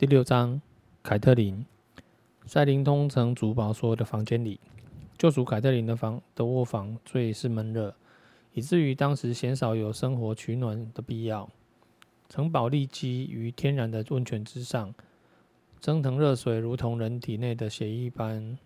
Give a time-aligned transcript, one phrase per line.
[0.00, 0.62] 第六章，
[1.02, 1.66] 凯特琳
[2.46, 4.58] 在灵通城主保所有的房间里，
[5.18, 7.94] 救主凯特琳的房的卧房最是闷热，
[8.54, 11.50] 以至于当时鲜少有生活取暖的必要。
[12.30, 14.94] 城堡立基于天然的温泉之上，
[15.78, 18.56] 蒸腾热水如同人体内的血一般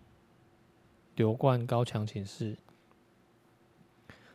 [1.17, 2.55] 流贯高墙寝室，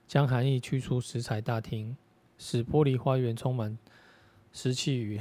[0.06, 1.96] 将寒意驱出石材大厅，
[2.36, 3.78] 使玻璃花园充满
[4.52, 5.18] 湿气与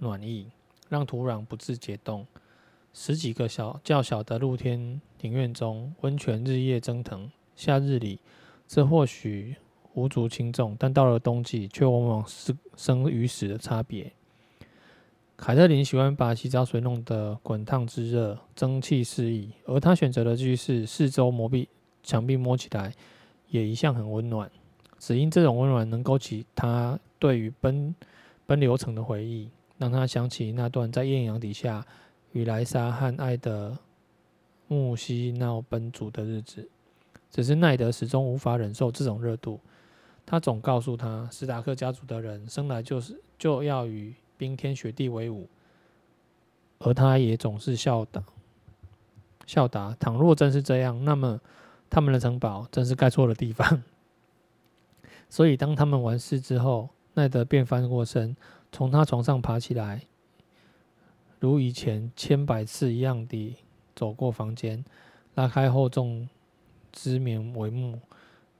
[0.00, 0.50] 暖意。
[0.88, 2.26] 让土壤不致解冻。
[2.92, 7.30] 十几个小较小的露天庭院中，温泉日夜蒸腾。
[7.54, 8.20] 夏日里，
[8.66, 9.56] 这或许
[9.94, 14.12] 无足轻重，但到了冬季，却往往是生与死的差别。
[15.36, 21.68] 凯特琳喜欢把洗澡水弄得滚烫之热，蒸汽四溢，而她选择的居室，四周磨壁
[22.02, 22.92] 墙壁摸起来
[23.48, 24.50] 也一向很温暖。
[24.98, 27.94] 只因这种温暖能勾起她对于奔
[28.46, 29.48] 奔流城的回忆。
[29.78, 31.86] 让他想起那段在艳阳底下
[32.32, 33.78] 与莱莎和艾德
[34.66, 36.68] 穆西闹奔逐的日子。
[37.30, 39.60] 只是奈德始终无法忍受这种热度。
[40.26, 45.48] 他总告诉他，史达克家族的人生来就是就要与冰天雪地为伍，
[46.78, 48.22] 而他也总是笑答
[49.46, 51.40] ：“笑答，倘若真是这样，那么
[51.88, 53.82] 他们的城堡真是盖错了地方。
[55.30, 58.36] ”所以，当他们完事之后，奈德便翻过身。
[58.70, 60.02] 从他床上爬起来，
[61.40, 63.56] 如以前千百次一样地
[63.94, 64.84] 走过房间，
[65.34, 66.28] 拉开厚重
[66.92, 68.00] 织棉帷幕，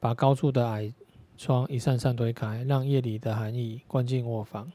[0.01, 0.93] 把高处的矮
[1.37, 4.73] 窗一扇扇推开，让夜里的寒意灌进卧房。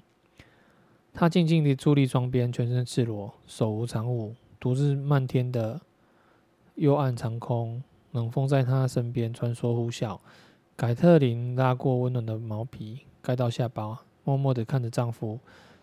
[1.14, 5.82] 他静静地伫立窗边，全身赤裸，手无长物，独自漫天的
[6.76, 10.20] 幽暗长空，冷风在他身边穿梭呼啸。
[10.76, 14.04] 凯特琳拉过温暖的毛皮，盖到下巴。
[14.24, 15.40] 默默地看着丈夫，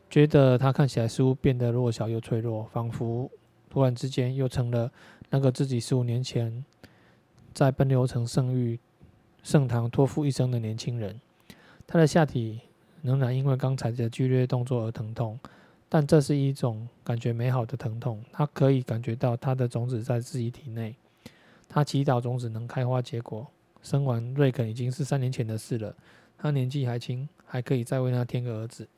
[0.08, 3.30] 觉得他看起来似乎变得弱小又脆弱，仿佛
[3.68, 4.90] 突然之间又成了
[5.28, 6.64] 那个自己十五年前
[7.52, 8.78] 在奔流城圣域
[9.42, 11.20] 圣堂托付一生的年轻人。
[11.86, 12.60] 他的下体
[13.02, 15.38] 仍然因为刚才的剧烈动作而疼痛，
[15.88, 18.22] 但这是一种感觉美好的疼痛。
[18.32, 20.94] 他可以感觉到他的种子在自己体内，
[21.68, 23.46] 他祈祷种子能开花结果。
[23.82, 25.94] 生完瑞肯已经是三年前的事了。
[26.42, 28.88] 他年纪还轻，还可以再为他添个儿子。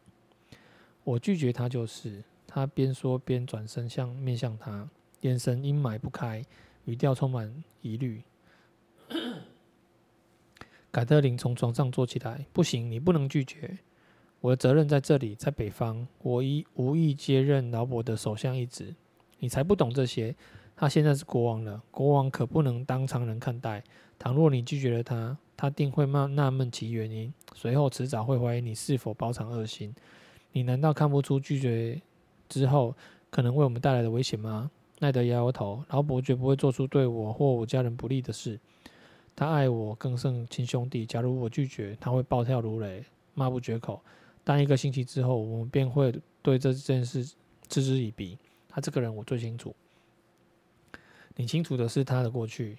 [1.03, 2.22] 我拒绝他就是。
[2.47, 4.86] 他边说边转身向面向他，
[5.22, 6.44] 眼神阴霾不开，
[6.84, 8.22] 语调充满疑虑。
[10.92, 13.78] 凯特琳从床上坐起来，不行，你不能拒绝。
[14.41, 18.94] 我的责任在这里，在北方，我已无意接任劳勃的首相一职。
[19.38, 20.36] 你才不懂这些。
[20.76, 23.82] 他现在是国王了，国王可不能当常人看待。
[24.19, 29.94] 倘若你拒绝了他，他定会纳纳闷其原因，随后迟早会怀疑你是否包藏恶心。
[30.50, 32.02] 你难道看不出拒绝
[32.48, 32.92] 之后
[33.30, 34.68] 可能为我们带来的危险吗？
[34.98, 38.58] 奈德摇摇头，劳勃绝不会做出对我或我家人不利的事。
[39.36, 41.06] 他爱我更胜亲兄弟。
[41.06, 44.02] 假如我拒绝，他会暴跳如雷，骂不绝口。
[44.42, 46.12] 但一个星期之后，我们便会
[46.42, 47.24] 对这件事
[47.68, 48.36] 嗤之以鼻。
[48.68, 49.72] 他这个人我最清楚。
[51.36, 52.78] 你清楚的是他的过去。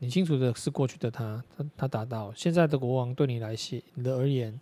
[0.00, 4.58] 你清楚的是过去的他，他他答道：“现在的国王对你来说，你的而言，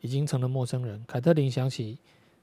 [0.00, 1.98] 已经成了陌生人。”凯特琳想起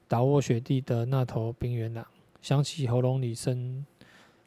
[0.08, 2.06] 倒卧雪地的那头冰原狼，
[2.40, 3.84] 想起喉咙里深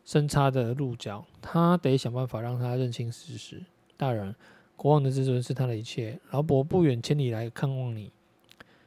[0.03, 3.63] 深插的鹿角，他得想办法让他认清事实。
[3.95, 4.33] 大人，
[4.75, 6.19] 国王的自尊是他的一切。
[6.31, 8.11] 劳勃不远千里来看望你，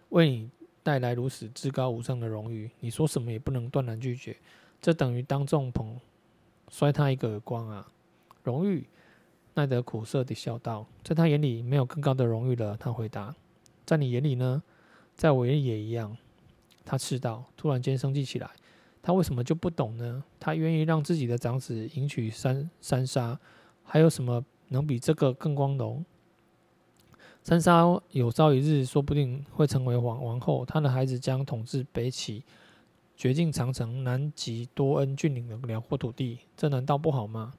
[0.08, 0.50] 为你
[0.82, 4.36] 带来如此至高无上的荣誉，你说什么也不能断然拒绝。
[4.80, 6.00] 这等于当众捧
[6.68, 7.86] 摔他一个耳光啊！
[8.42, 8.88] 荣誉，
[9.54, 13.34] 奈德苦涩地笑道：“在他眼里没有更高的荣誉了。”他回答
[13.86, 14.62] ：“在你眼里呢？
[15.14, 16.16] 在我眼里也一样。”
[16.84, 18.50] 他斥道，突然间生气起来
[19.00, 20.24] ：“他为什么就不懂呢？
[20.40, 23.38] 他愿意让自己的长子迎娶珊珊莎，
[23.84, 26.04] 还有什么能比这个更光荣？
[27.44, 32.42] 珊莎有朝一日说不定会成为王王后，他的孩子将统治北起
[33.16, 37.52] 绝境长城、南极多恩峻岭的辽阔土地，这难道不好吗？”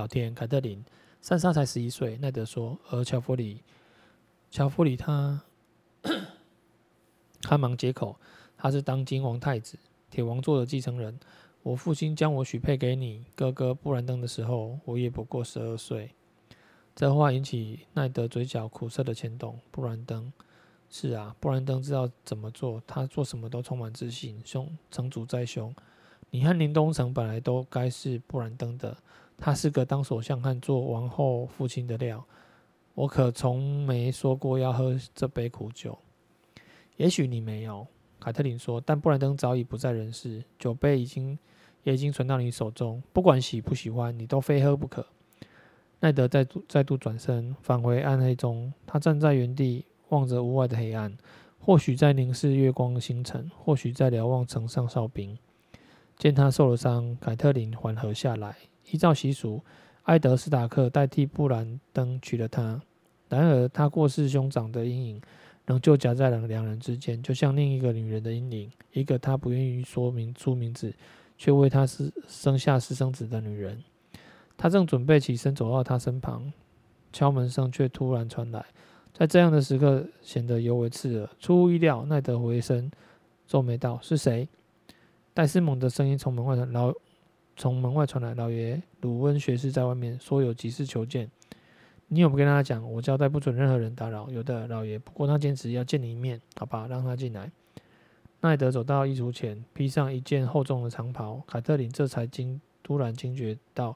[0.00, 0.82] 老天，凯特琳，
[1.20, 2.16] 珊莎才十一岁。
[2.16, 3.62] 奈德说，而乔弗里，
[4.50, 5.42] 乔弗里他，
[7.42, 8.16] 他忙接口，
[8.56, 9.78] 他是当今王太子，
[10.10, 11.20] 铁王座的继承人。
[11.62, 16.12] 我父亲将我许配给你哥哥布兰登的时候，我也不过十二岁。
[16.96, 19.60] 这话引起奈德嘴角苦涩的牵动。
[19.70, 20.32] 布兰登，
[20.88, 24.40] 是啊，布兰登知道怎么做，他做什么都充满自信。
[24.46, 25.74] 兄，城主在兄，
[26.30, 28.96] 你和林东城本来都该是布兰登的。
[29.40, 32.22] 他是个当首相和做王后父亲的料，
[32.94, 35.98] 我可从没说过要喝这杯苦酒。
[36.96, 37.86] 也许你没有，
[38.20, 41.38] 凯特琳说，但布兰登早已不在人世，酒杯已经
[41.82, 45.06] 也已经存到你手中，不管喜不喜欢，你都非喝不可。
[46.00, 51.16] 奈德再度再度转身返回暗黑中，他站在原地望着屋外的黑暗，
[51.58, 55.38] 或许在凝视月光星辰，或许在瞭望城上哨兵。
[56.18, 58.69] 见他受了伤，凯特琳缓和下来。
[58.90, 59.62] 依照习俗，
[60.02, 62.80] 艾德斯塔克代替布兰登娶了她。
[63.28, 65.22] 然而，他过世兄长的阴影
[65.66, 70.92] 仍旧夹在了两人之间，就像另一个女人的阴影，一个他不愿意说明出名字，
[71.38, 73.80] 却为他是生下私生子的女人。
[74.56, 76.52] 他正准备起身走到他身旁，
[77.12, 78.64] 敲门声却突然传来。
[79.14, 81.28] 在这样的时刻，显得尤为刺耳。
[81.38, 82.90] 出乎意料，奈德回身
[83.46, 84.48] 皱眉道：“是谁？”
[85.32, 86.92] 戴斯蒙的声音从门外传老
[87.56, 91.30] 从门外传来：“老爷，鲁温学士在外面，说有急事求见。
[92.08, 92.90] 你有没有跟他讲？
[92.90, 94.28] 我交代不准任何人打扰。
[94.30, 94.98] 有的，老爷。
[94.98, 97.50] 不过他坚持要见你一面，好吧，让他进来。”
[98.42, 101.42] 奈德走到衣橱前，披上一件厚重的长袍。
[101.46, 103.94] 凯特琳这才惊突然惊觉到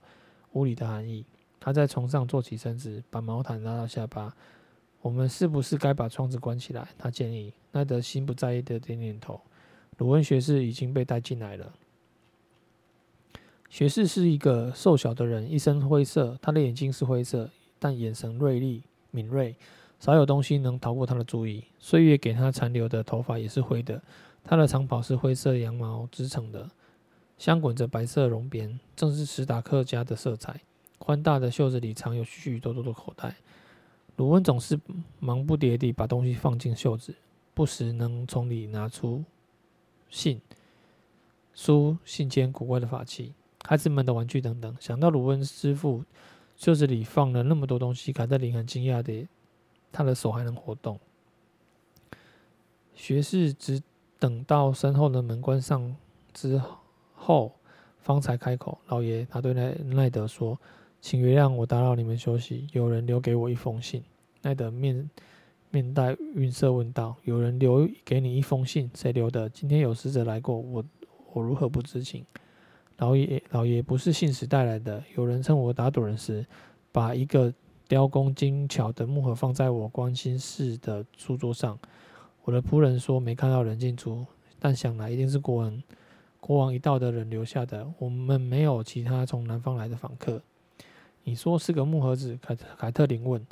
[0.52, 1.24] 屋里的寒意。
[1.58, 4.36] 他在床上坐起身子，把毛毯拉到下巴。
[5.00, 6.86] 我们是不是该把窗子关起来？
[6.98, 7.54] 他建议。
[7.72, 9.40] 奈德心不在焉的点点头。
[9.96, 11.72] 鲁温学士已经被带进来了。
[13.74, 17.50] 学士是一个瘦小的人，一身灰色，他的眼睛是灰色，
[17.80, 19.56] 但眼神锐利敏锐，
[19.98, 21.64] 少有东西能逃过他的注意。
[21.80, 24.00] 岁月给他残留的头发也是灰的。
[24.44, 26.70] 他的长袍是灰色羊毛织成的，
[27.36, 30.60] 镶滚着白色绒边，正是史塔克家的色彩。
[30.98, 33.34] 宽大的袖子里藏有许许多多的口袋。
[34.14, 34.78] 鲁温总是
[35.18, 37.12] 忙不迭地把东西放进袖子，
[37.52, 39.24] 不时能从里拿出
[40.08, 40.40] 信、
[41.52, 43.34] 书、信笺、古怪的法器、
[43.66, 44.76] 孩子们的玩具等等。
[44.78, 46.04] 想到鲁温师傅
[46.56, 49.26] 袖子里放了那么多东西，凯特琳很惊讶的，
[49.90, 50.98] 他的手还能活动。
[52.94, 53.82] 学士只
[54.18, 55.96] 等到身后的门关上
[56.32, 56.60] 之
[57.14, 57.52] 后，
[57.98, 60.58] 方才开口：“老爷，他对奈奈德说。”
[61.00, 62.66] 请原谅我打扰你们休息。
[62.72, 64.02] 有人留给我一封信。
[64.40, 65.10] 奈德面
[65.70, 68.90] 面带晕色问道：“有人留给你一封信？
[68.94, 69.46] 谁留的？
[69.50, 70.82] 今天有使者来过，我
[71.34, 72.24] 我如何不知情？”
[72.98, 75.02] 老爷，老爷不是信使带来的。
[75.16, 76.46] 有人趁我打赌人时，
[76.92, 77.52] 把一个
[77.88, 81.78] 雕工精巧的木盒放在我关心室的书桌上。
[82.44, 84.24] 我的仆人说没看到人进出，
[84.58, 85.82] 但想来一定是国王
[86.38, 87.90] 国王一道的人留下的。
[87.98, 90.40] 我们没有其他从南方来的访客。
[91.24, 93.44] 你说是个木盒子，凯凯特琳问，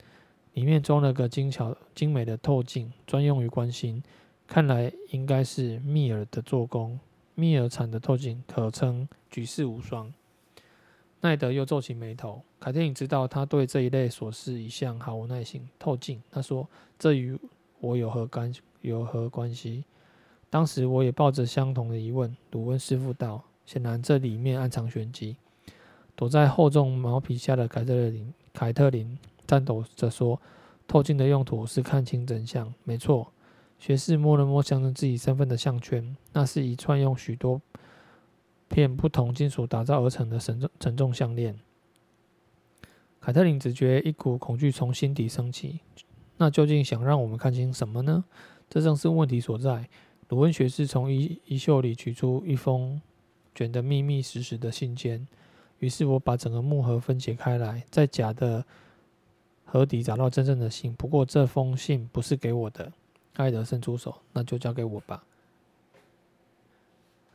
[0.53, 4.03] 里面装了个精巧精美的透镜，专用于观星。
[4.47, 7.01] 看来应该是密尔的做工。
[7.35, 10.13] 密尔产的透镜可称举世无双。
[11.21, 12.43] 奈德又皱起眉头。
[12.59, 15.69] 凯特琳知道他对这一类琐事一向毫无耐心。
[15.79, 16.69] 透镜，他说，
[16.99, 17.39] 这与
[17.81, 19.85] 我有何干有何关系？
[20.51, 22.37] 当时我也抱着相同的疑问。
[22.51, 25.37] 鲁温师傅道：显然这里面暗藏玄机。
[26.15, 30.41] 躲在厚重毛皮下的凯特琳，凯特琳颤抖着说
[30.87, 33.33] ：“透镜的用途是看清真相。”没错。
[33.83, 37.61] 学士摸了摸象征自己身份的项圈，那是一串用许多
[38.69, 41.59] 片不同金属打造而成的沉重沉重项链。
[43.21, 45.81] 凯特琳只觉一股恐惧从心底升起。
[46.37, 48.25] 那究竟想让我们看清什么呢？
[48.71, 49.89] 这正是问题所在。
[50.29, 53.03] 鲁温学士从衣衣袖里取出一封
[53.53, 55.27] 卷得密密实实的信笺。
[55.81, 58.65] 于是我把整个木盒分解开来，在假的
[59.65, 60.95] 盒底找到真正的信。
[60.95, 62.93] 不过这封信不是给我的。
[63.35, 65.25] 艾德伸出手，那就交给我吧。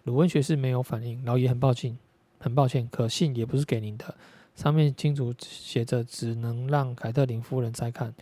[0.03, 1.23] 鲁温学士没有反应。
[1.25, 1.97] 老爷很抱歉，
[2.39, 4.15] 很抱歉，可信也不是给您的。
[4.55, 8.13] 上面清楚写着，只能让凯特琳夫人再看。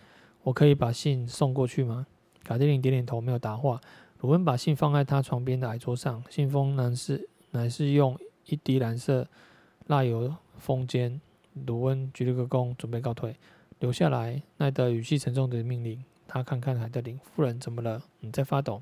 [0.43, 2.07] 我可以把信送过去吗？
[2.43, 3.79] 凯特琳点点头，没有答话。
[4.21, 9.27] 鲁恩把信放在他床边的矮桌上，信封乃是乃是用一滴蓝色。
[9.87, 11.21] 蜡油封缄，
[11.65, 13.35] 鲁温鞠了个躬，准备告退。
[13.79, 16.03] 留下来，奈德语气沉重的命令
[16.35, 18.03] 他看看凯特琳夫人怎么了？
[18.19, 18.81] 你在发抖？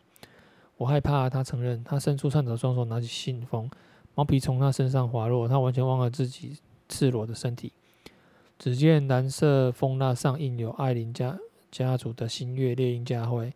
[0.75, 1.29] 我害怕。
[1.29, 1.83] 他承认。
[1.83, 3.69] 他伸出颤抖双手，拿起信封，
[4.15, 6.57] 毛皮从他身上滑落，他完全忘了自己
[6.89, 7.71] 赤裸的身体。
[8.57, 11.37] 只见蓝色封蜡上印有艾琳家
[11.69, 13.53] 家族的新月猎鹰家徽，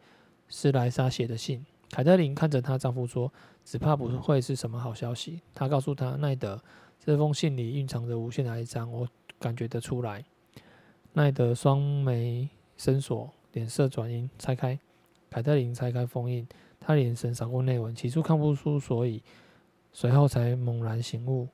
[0.47, 1.65] 是莱莎写的信。
[1.89, 3.33] 凯特琳看着她丈夫说
[3.65, 6.61] ：“只怕不会是什么好消息。”她告诉他奈德。
[7.03, 9.07] 这封信里蕴藏着无限的哀伤，我
[9.39, 10.23] 感觉得出来。
[11.13, 14.77] 奈德双眉深锁，脸色转阴，拆开。
[15.31, 16.47] 凯特琳拆开封印，
[16.79, 19.23] 她眼神闪过内文，起初看不出所以，
[19.91, 21.47] 随后才猛然醒悟。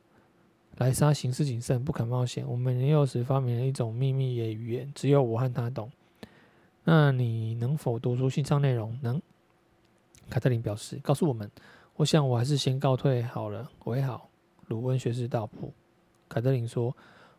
[0.77, 2.45] 莱莎行事谨慎，不肯冒险。
[2.45, 5.89] 我们年幼时发明了一种秘密的语言，只有我和她懂。
[6.83, 8.99] 那你能否读出信上内容？
[9.01, 9.21] 能。
[10.29, 11.49] 凯特琳表示：“告诉我们，
[11.95, 14.29] 我想我还是先告退好了。”为好，
[14.67, 15.73] 鲁温学士道：“普。”
[16.27, 16.95] 凯特琳说：“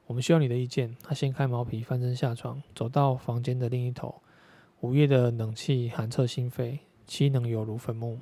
[0.07, 4.15] 我们需要你的意见。”他掀开毛皮，翻身下床，走到房间的另一头。
[4.85, 8.19] 午夜的冷气寒彻心肺，凄冷犹如坟墓。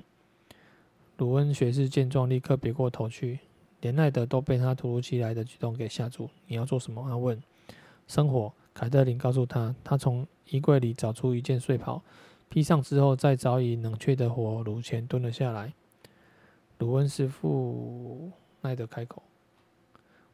[1.17, 3.41] 鲁温学士见状，立刻别过头去，
[3.81, 6.31] 连奈德都被他突如其来的举动给吓住。
[6.47, 7.43] “你要做什么？”他问。
[8.07, 9.75] “生火。”凯特琳告诉他。
[9.83, 12.01] 他从衣柜里找出一件睡袍。
[12.49, 15.73] 披上之后，在早已冷却的火炉前蹲了下来。
[16.79, 19.21] 鲁温师傅，奈德开口：“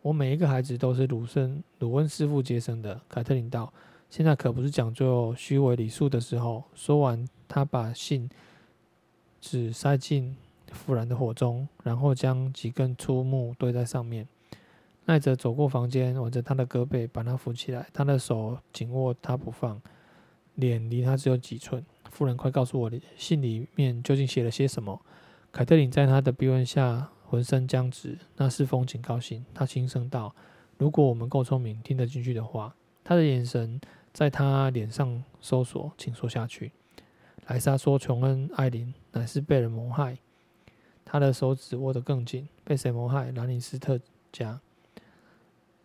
[0.03, 3.73] 我每一个孩子都是鲁生鲁温师傅接生的。”凯特琳道
[4.11, 8.29] ：“现在可不是讲究虚伪礼数的时候。”说完，他把信
[9.41, 10.37] 纸塞进
[10.73, 14.27] 复燃的火中，然后将几根粗木堆在上面。
[15.05, 17.87] 奈德走过房间，挽着他的胳膊，把他扶起来。
[17.93, 19.81] 他的手紧握他不放，
[20.57, 21.85] 脸离他只有几寸。
[22.11, 25.01] 夫人，快告诉我，信里面究竟写了些什么？
[25.51, 28.19] 凯特琳在他的逼问下，浑身僵直。
[28.37, 29.45] 那是封警告信。
[29.55, 30.35] 他轻声道
[30.77, 33.81] ：“如果我们够聪明，听得进去的话。”他的眼神
[34.19, 36.73] 在他脸上搜索，请说下去。
[37.47, 40.19] 莱莎说：“琼恩·艾琳乃是被人谋害。”
[41.07, 42.49] 他的手指握得更紧。
[42.65, 43.31] 被谁谋害？
[43.31, 44.01] 兰尼斯特
[44.33, 44.61] 家。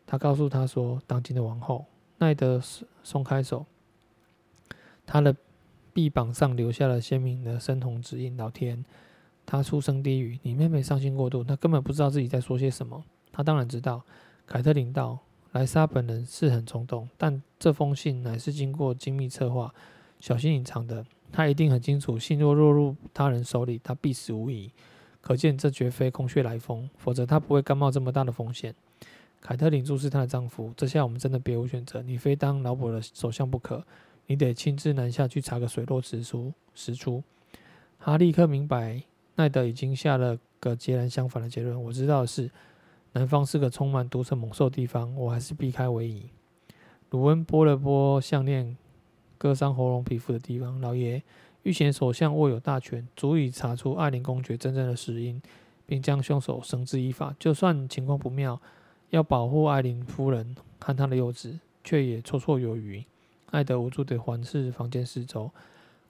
[0.07, 1.85] 他告诉他说：“当今的王后。”
[2.17, 2.59] 奈德
[3.03, 3.67] 松开手，
[5.05, 5.35] 他的。
[5.93, 8.35] 臂膀上留下了鲜明的深红指印。
[8.35, 8.83] 老天，
[9.45, 14.01] 他出声低语：“你妹妹伤心过度，她根本不知道自己在说些什么。”他当然知道。
[14.47, 15.19] 凯特琳道
[15.53, 19.73] ：“莱莎本人是很冲动，但这封信乃是经过精密策划、
[20.19, 21.05] 小心隐藏的。
[21.31, 24.71] 他一定很清楚，信若落入他人手里，他必死无疑。
[25.21, 28.73] 可见这绝非空穴来风，否则他不会甘冒这么大的风险。”
[29.39, 33.85] 凯特琳注视她的丈夫：“这下我们真的别无选择，你非当劳勃的首相不可。”
[34.25, 36.53] 你得亲自南下去查个水落石出。
[36.73, 37.21] 石出，
[37.99, 39.03] 他立刻明白，
[39.35, 41.83] 奈德已经下了个截然相反的结论。
[41.83, 42.49] 我知道的是，
[43.13, 46.29] 南方是个充满毒蛇猛兽的地方，我还是避开为宜。
[47.11, 48.75] 鲁温拨了拨项链
[49.37, 50.81] 割伤喉咙皮肤的地方。
[50.81, 51.21] 老爷，
[51.61, 55.39] 御前首相握有大权，足以查出艾琳公爵真正的死因，
[55.85, 57.35] 并将凶手绳之以法。
[57.37, 58.59] 就算情况不妙，
[59.11, 63.05] 要保护艾琳夫人和她的幼子，却也绰绰有余。
[63.51, 65.51] 艾德无助地环视房间四周，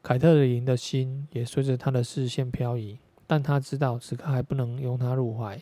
[0.02, 5.62] 凯特琳的心也随着他的视线漂移，但他知道此刻还不能拥她入怀。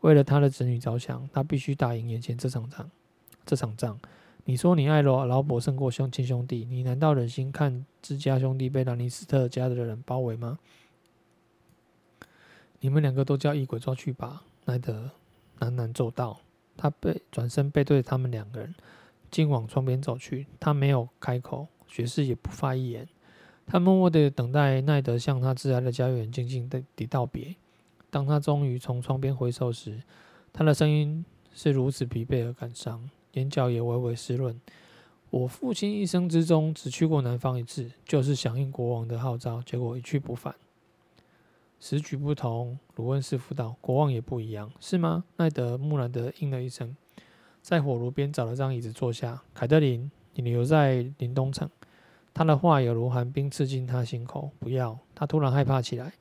[0.00, 2.90] 为了他的子女着想，他必须打赢眼前这场仗。
[3.44, 3.98] 这场仗，
[4.44, 10.58] 你说你爱罗劳勃胜过兄亲兄弟，你难道忍心看自家兄弟被兰尼斯特家的人包围吗？
[12.80, 14.42] 你们两个都叫异鬼抓去吧！
[14.64, 15.10] 奈德
[15.60, 16.40] 喃喃咒道。
[16.76, 18.74] 他背转身背对他们两个人。
[19.28, 23.06] 竟往窗边走去，他没有开口，爵士也不发一言。
[23.66, 27.56] 他默默地等待奈德向他挚爱的家园静静的地道别。
[28.16, 30.02] 当他终于从窗边回首时，
[30.50, 34.58] 他的声音是如此疲惫而感伤，眼角也微微湿润。
[35.28, 40.54] 我父亲一生之中只去过南方一次，就是响应国王的号召，结果一去不返。
[41.78, 45.24] 时局不同，鲁恩师傅道，国王也不一样，是吗？
[45.36, 46.96] 奈德木然的应了一声。
[47.60, 49.42] 在火炉边找了张椅子坐下。
[49.52, 51.68] 凯特琳，你留在林东城。
[52.32, 54.52] 他的话有如寒冰刺进他心口。
[54.58, 54.98] 不要。
[55.14, 56.14] 他突然害怕起来。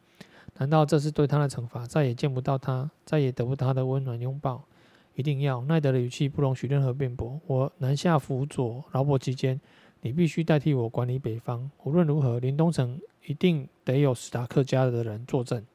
[0.58, 1.86] 难道这是对他的惩罚？
[1.86, 4.64] 再也见不到他，再也得不到他的温暖拥抱。
[5.16, 5.62] 一定要。
[5.64, 7.40] 奈德的语气不容许任何辩驳。
[7.48, 9.60] 我南下辅佐劳勃期间，
[10.02, 11.70] 你必须代替我管理北方。
[11.84, 15.66] 无论如何，林东城一定得有史达克家的人坐镇。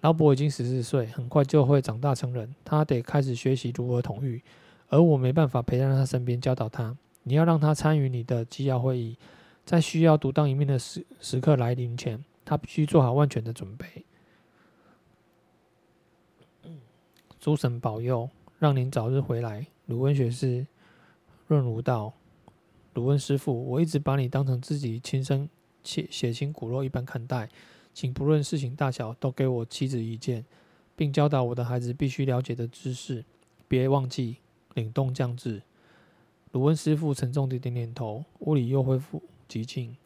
[0.00, 4.42] 劳勃已经十四岁，很快就会长大成人，他得开始学习如何统御。
[4.88, 6.96] 而我没办法陪在他身边教导他。
[7.22, 9.16] 你要让他参与你的机要会议，
[9.64, 14.04] 在需要独当一面的时时刻来临前，他必须做好万全的准备。
[17.38, 18.28] 诸神保佑，
[18.58, 19.64] 让您早日回来。
[19.86, 20.66] 鲁温学士
[21.46, 22.12] 润如道
[22.94, 25.48] ：“鲁温师傅，我一直把你当成自己亲生
[25.84, 27.48] 血血亲骨肉一般看待，
[27.94, 30.44] 请不论事情大小都给我妻子一见，
[30.96, 33.24] 并教导我的孩子必须了解的知识。
[33.68, 34.38] 别忘记。”
[34.74, 35.62] 凛冬将至，
[36.50, 39.96] 鲁温师傅沉重地点点头，屋里又恢复寂静，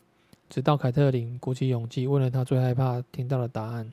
[0.48, 3.92] 直到凯特琳鼓起勇气问了他最害怕听到的答案。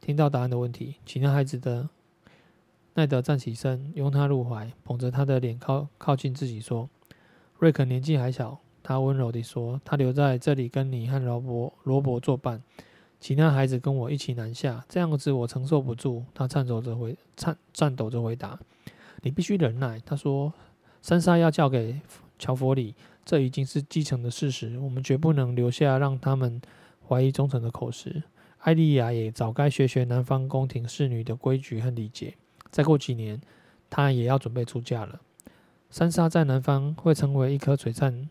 [0.00, 1.90] 听到答案的问题，其他孩子的
[2.94, 6.88] 奈德站起身，拥他入怀，捧着他的脸靠靠近自己说
[7.60, 12.62] ：“瑞肯年纪还小。”他温柔地说：“他留在这里跟你和罗伯罗伯作伴，
[13.20, 14.82] 其他孩子跟我一起南下。
[14.88, 18.58] 这样子我承受不住。”他颤抖着回颤颤抖着回答。
[19.20, 20.00] 你必须忍耐。
[20.06, 20.50] 他说
[21.02, 22.00] ：“珊莎要嫁给
[22.40, 22.94] 乔佛里，
[23.24, 24.78] 这已经是既成的事实。
[24.78, 26.60] 我们绝不能留下让他们
[27.06, 28.22] 怀疑忠诚的口实。
[28.60, 32.34] 艾莉亚也早该学学南方宫廷侍女的规矩和礼节。
[32.70, 33.40] 再过几年，
[33.88, 35.20] 她也要准备出嫁了。
[35.90, 38.28] 珊莎在南方会成为一颗璀璨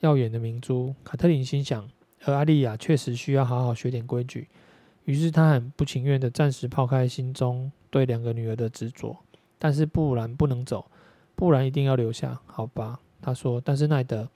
[0.00, 0.94] 耀眼的明珠。
[1.04, 1.88] 卡特琳心想，
[2.24, 4.48] 而艾莉亚确实需要好好学点规矩。
[5.04, 9.16] 于是她很不情愿地暂时抛开心中对两个女儿的执着。
[9.58, 10.90] 但是布兰不能走，
[11.34, 13.00] 不然一定要留下，好吧？
[13.20, 13.60] 他说。
[13.60, 14.28] 但是奈德，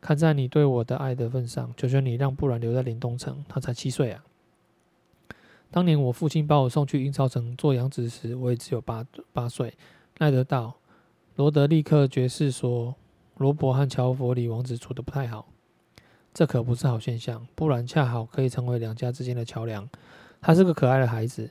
[0.00, 3.44] 看在你对我的爱的份上，求求你让布兰留在林东城。
[3.48, 4.24] 他才七岁啊！
[5.70, 9.74] 当年我父亲把我送去鹰巢城做养子时，我也只有八八岁。
[10.18, 10.76] 奈德道，
[11.36, 12.94] 罗德立刻爵士说，
[13.36, 15.48] 罗伯和乔佛里王子处得不太好，
[16.34, 17.46] 这可不是好现象。
[17.54, 19.88] 布兰恰好可以成为两家之间的桥梁。
[20.40, 21.50] 他是个可爱的孩子，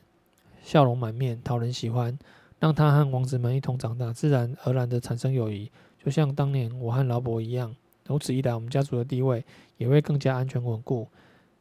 [0.61, 2.17] 笑容满面，讨人喜欢。
[2.59, 5.71] 让他和王子们一同长大，自然而然地产生友谊，
[6.03, 7.73] 就像当年我和劳勃一样。
[8.05, 9.45] 如此一来，我们家族的地位
[9.77, 11.07] 也会更加安全稳固。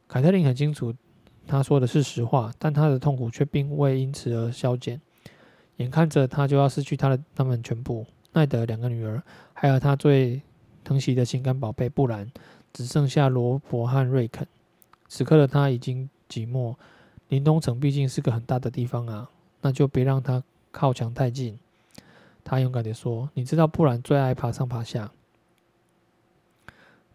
[0.07, 0.93] 凯特琳很清楚，
[1.47, 4.99] 他说的是实话，但他的痛苦却并未因此而消减。
[5.77, 9.21] 眼看着他就要失去他的他们全部，奈德两个女儿，
[9.53, 10.41] 还有他最
[10.83, 12.29] 疼惜的心肝宝贝布兰，
[12.73, 14.45] 只剩下罗伯和瑞肯。
[15.07, 16.75] 此刻的他已经寂寞。
[17.29, 19.29] 林东城毕竟是个很大的地方啊，
[19.61, 20.43] 那就别让他。
[20.71, 21.59] 靠墙太近，
[22.43, 25.11] 他勇敢地说：“你知道布兰最爱爬上爬下。”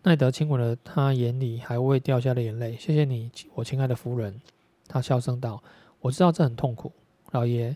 [0.02, 2.76] 奈德亲吻了他眼里还未掉下的眼泪。
[2.78, 4.40] “谢谢你，我亲爱的夫人。”
[4.86, 5.62] 他笑声道
[6.00, 6.92] ：“我知道这很痛苦，
[7.30, 7.74] 老爷。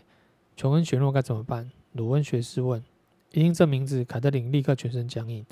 [0.55, 2.83] 琼恩·雪诺该怎么办？”鲁恩学士问。
[3.31, 5.45] 一听这名字，凯特琳立刻全身僵硬。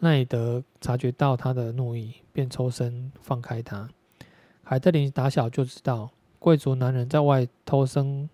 [0.00, 3.88] 奈德察觉到他的怒意，便抽身放开他。
[4.64, 8.28] 凯特琳打小就知道，贵族男人在外偷生。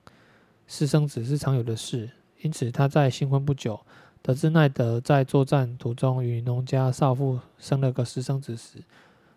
[0.67, 3.81] 私生子是常有的事，因此他在新婚不久，
[4.21, 8.83] 得知奈德在作战途中与农家少妇生了个私生子时，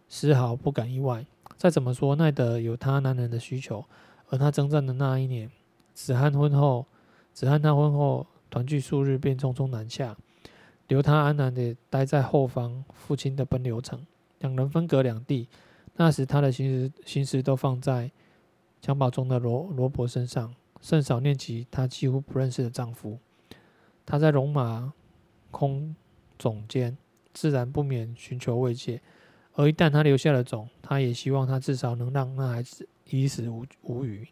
[0.07, 1.25] 丝毫不感意外。
[1.55, 3.85] 再怎么说，奈德有他男人的需求，
[4.29, 5.51] 而他征战的那一年，
[5.93, 6.85] 只和婚后，
[7.33, 10.17] 只和他婚后团聚数日，便匆匆南下，
[10.87, 14.05] 留他安然地待在后方父亲的奔流城。
[14.39, 15.47] 两人分隔两地，
[15.97, 18.09] 那时他的心思心思都放在
[18.81, 20.55] 襁褓中的罗罗伯身上。
[20.81, 23.19] 甚少念及她几乎不认识的丈夫。
[24.05, 24.93] 她在戎马
[25.51, 25.95] 空
[26.37, 26.97] 冢间，
[27.33, 29.01] 自然不免寻求慰藉。
[29.53, 34.27] 而一旦她留下了种，她也希望她至少能让那孩子衣食无无虞。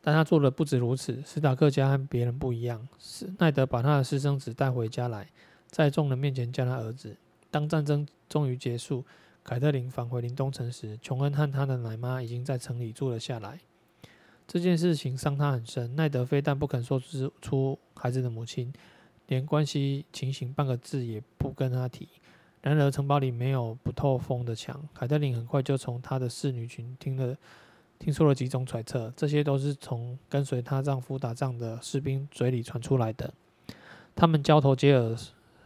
[0.00, 1.22] 但她做的不止如此。
[1.24, 5.30] 史塔克家和别人不一样，是奈德把他的私生子带回家来，
[5.68, 7.16] 在众人面前叫他儿子。
[7.50, 9.04] 当战争终于结束，
[9.42, 13.60] 凯特琳返回林东城时，琼恩和他的奶妈已经在城里住了下来。
[14.46, 15.96] 这件事情伤他很深。
[15.96, 17.00] 奈德非但不肯说
[17.42, 18.72] 出孩子的母亲，
[19.26, 22.08] 连关系情形半个字也不跟他提。
[22.62, 24.80] 然而城堡里没有不透风的墙。
[24.94, 27.36] 凯特琳很快就从她的侍女群听了
[27.98, 33.32] 听说了几种揣测，这些都是从跟随她丈夫打仗的士兵嘴里传出来的。
[34.14, 35.16] 他们交头接耳，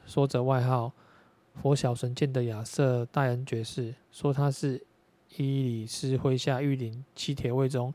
[0.06, 0.92] 说着外号
[1.60, 4.82] “佛小神剑”的亚瑟·戴恩爵士，说他是
[5.36, 7.94] 伊里斯麾下御林七铁卫中。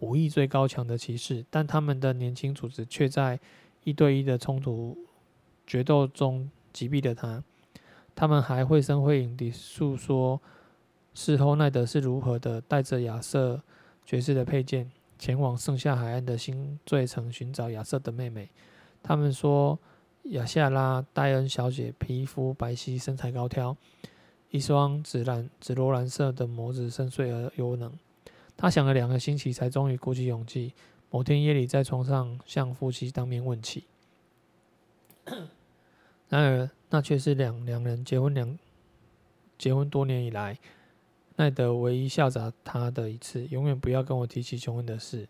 [0.00, 3.38] 武艺最高强的骑士，但他们的年轻组织却在
[3.84, 4.96] 一对一的冲突
[5.66, 7.42] 决斗中击毙了他。
[8.14, 10.40] 他们还绘声绘影地诉说
[11.14, 13.62] 事后奈德是如何的带着亚瑟
[14.04, 18.50] 爵士的佩剑前往圣下海岸的新罪城寻找亚瑟的妹妹。
[19.02, 19.78] 他们说
[20.24, 23.76] 亚夏拉戴恩小姐皮肤白皙，身材高挑，
[24.50, 27.92] 一双紫蓝紫罗兰色的眸子深邃而幽冷。
[28.56, 30.72] 他想了两个星期，才终于鼓起勇气，
[31.10, 33.84] 某天夜里在床上向夫妻当面问起。
[36.28, 38.58] 然而，那却是两两人结婚两
[39.58, 40.58] 结婚多年以来，
[41.36, 43.44] 奈德唯一笑着他的一次。
[43.46, 45.28] 永远不要跟我提起求婚的事。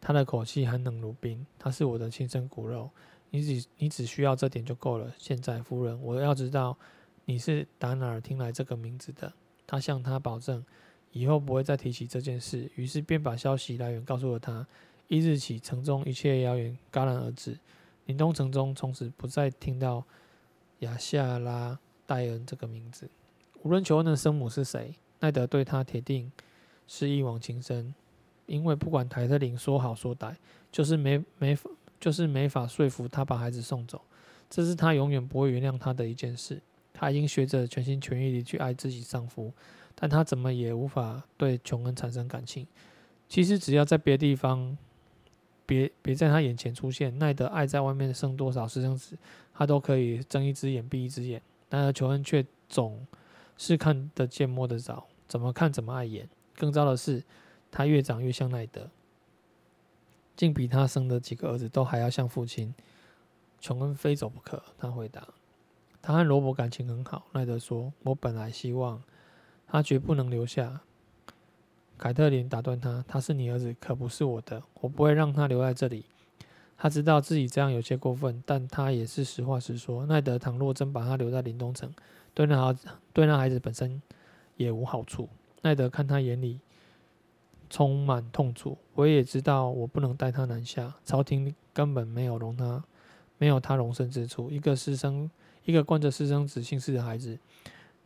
[0.00, 1.46] 他的口气寒冷如冰。
[1.58, 2.90] 他是我的亲生骨肉，
[3.30, 5.12] 你只你只需要这点就够了。
[5.16, 6.76] 现在，夫人，我要知道
[7.24, 9.32] 你是打哪儿听来这个名字的。
[9.66, 10.64] 他向他保证。
[11.12, 14.66] 以后不会再提起这件事，于是便把消息来源告诉了他。
[15.08, 17.58] 一日起，城中一切谣言戛然而止，
[18.04, 20.04] 林东城中从此不再听到
[20.80, 23.08] 亚夏拉戴恩这个名字。
[23.62, 26.30] 无论求恩的生母是谁，奈德对他铁定
[26.86, 27.94] 是一往情深，
[28.44, 30.34] 因为不管凯特琳说好说歹，
[30.70, 31.56] 就是没没
[31.98, 34.02] 就是没法说服他把孩子送走。
[34.50, 36.60] 这是他永远不会原谅他的一件事。
[36.92, 39.52] 他已经学着全心全意地去爱自己丈夫。
[40.00, 42.66] 但他怎么也无法对琼恩产生感情。
[43.28, 44.78] 其实只要在别地方，
[45.66, 49.18] 别别在他眼前出现，奈德爱在外面生多少私生子，
[49.52, 51.42] 他都可以睁一只眼闭一只眼。
[51.68, 53.04] 然而琼恩却总
[53.56, 56.28] 是看得见摸得着，怎么看怎么碍眼。
[56.54, 57.22] 更糟的是，
[57.70, 58.88] 他越长越像奈德，
[60.36, 62.72] 竟比他生的几个儿子都还要像父亲。
[63.60, 64.62] 琼恩非走不可。
[64.78, 65.26] 他回答
[66.00, 69.02] ：“他和罗伯感情很好。”奈德说：“我本来希望
[69.68, 70.80] 他绝不能留下。”
[71.96, 74.62] 凯特琳打断他：“他是你儿子，可不是我的。
[74.80, 76.04] 我不会让他留在这里。”
[76.80, 80.06] 他知道自己这样有些过分，但他也是实话实说。
[80.06, 81.92] 奈德倘若真把他留在林东城，
[82.34, 82.76] 对那孩，
[83.12, 84.00] 对那孩子本身
[84.56, 85.28] 也无好处。
[85.62, 86.60] 奈德看他眼里
[87.68, 88.78] 充满痛楚。
[88.94, 90.94] 我也知道，我不能带他南下。
[91.04, 92.84] 朝廷根本没有容他，
[93.38, 94.48] 没有他容身之处。
[94.48, 95.28] 一个私生，
[95.64, 97.36] 一个惯着私生子姓氏的孩子，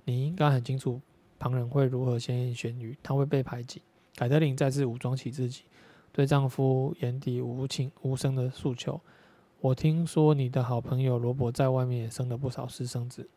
[0.07, 0.99] 你应该很清楚，
[1.43, 3.83] 旁人会如何闲言闲语，他会被排挤。
[4.15, 5.65] 凯特琳再次武装起自己。
[6.13, 9.01] 对丈夫眼底无情无声的诉求。
[9.61, 13.29] 我听说你的好朋友罗伯在外面也生了不少私生子，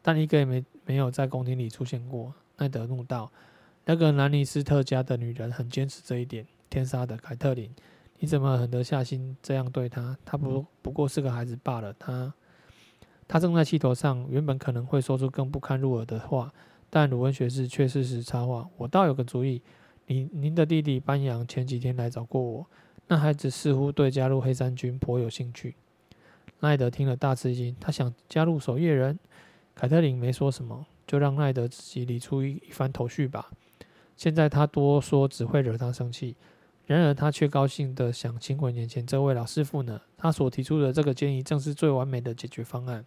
[0.00, 2.32] 但一个也没没有在宫廷里出现过。
[2.58, 3.32] 奈德怒道
[3.84, 6.46] ：“那个兰尼斯特家的女人很坚持这一点。
[6.68, 7.68] 天杀的凯特琳，
[8.20, 10.16] 你怎么狠得下心这样对她？
[10.24, 11.92] 她不不过是个孩子罢了。
[11.98, 12.32] 她
[13.26, 16.52] 她正在气头上，原本可能会说出更不堪入耳的话，
[16.90, 19.62] 但鲁恩学士却适时插话：我倒有个主意。”
[20.06, 22.66] 您您的弟弟班扬前几天来找过我，
[23.06, 25.76] 那孩子似乎对加入黑山军颇有兴趣。
[26.58, 29.16] 奈德听了大吃一惊，他想加入守夜人。
[29.72, 33.50] 凯特琳没说什么，就让奈德自己理出一一番头绪吧。
[34.16, 36.34] 现在他多说只会惹他生气，
[36.86, 40.00] 然而他却高兴地想亲吻眼前这位老师傅呢。
[40.18, 43.06] 他所提出的这个建议正是最完美的解决方案。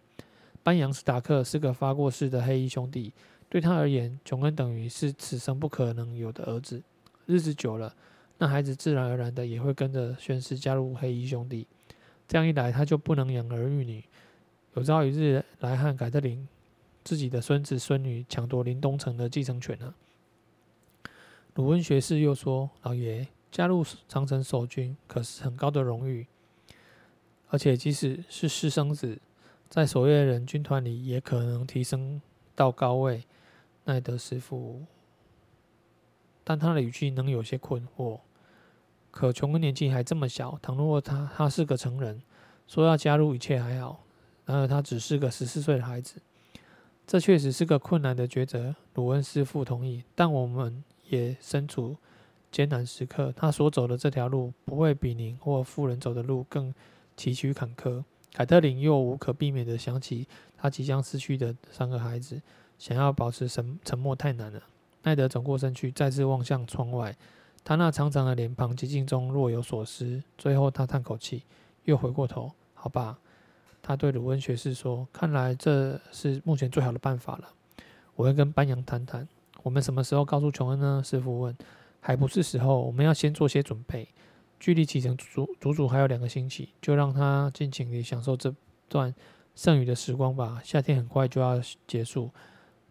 [0.62, 3.12] 班扬斯塔克是个发过誓的黑衣兄弟，
[3.54, 6.82] 对他而言，琼恩等于是此生不可能有的儿子。
[7.24, 7.94] 日子久了，
[8.36, 11.64] 那孩子自然而然的也会跟着宣誓加入黑衣兄弟。
[12.26, 14.02] 这样一来，他就不能养儿育女，
[14.74, 16.48] 有朝一日来和凯特琳
[17.04, 19.94] 自己的孙子孙女抢夺林东城的继承权了。
[21.54, 26.26] 鲁温学士又说：“老爷加入长城守军可是很高的荣誉，
[27.50, 29.16] 而且即使是私生子，
[29.68, 32.20] 在守夜人军团里也可能提升
[32.56, 33.22] 到高位。”
[33.84, 34.82] 奈德师傅。
[36.42, 38.20] 但他的语气能有些困惑。
[39.10, 42.20] 可琼恩年纪还这么小，倘若他他是个成人，
[42.66, 44.04] 说要加入一切还好；
[44.44, 46.20] 然而他只是个十四岁的孩子，
[47.06, 48.74] 这确实是个困难的抉择。
[48.94, 51.96] 鲁恩师傅同意，但我们也身处
[52.50, 53.32] 艰难时刻。
[53.36, 56.74] 他所走的这条路，不会比您或夫人走的路更
[57.16, 58.02] 崎岖坎坷。
[58.32, 62.42] 凯特琳又无可避免地想起他即将失去的三个孩子，
[62.78, 64.62] 想要保持沉沉默太难了。
[65.02, 67.14] 奈德转过身去，再次望向窗外。
[67.62, 70.22] 他那长长的脸庞寂静中若有所思。
[70.36, 71.42] 最后，他叹口气，
[71.84, 73.18] 又回过头：“好吧。”
[73.82, 77.48] 他对鲁恩学士说：“看来这是目前最好的办法了。
[78.14, 79.28] 我会跟班扬谈谈。
[79.62, 81.56] 我们什么时候告诉琼恩呢？”师傅问。
[82.00, 84.08] “还不是时候，我们要先做些准备。
[84.60, 88.54] 距离启程足足足还有两个星期，就让他尽情地享受这
[88.88, 89.14] 段
[89.54, 90.60] 剩余的时光吧。
[90.64, 92.30] 夏天很快就要结束。”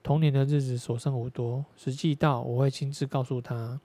[0.03, 3.79] 童年的日子所剩无多，实际到，我会亲自告诉他。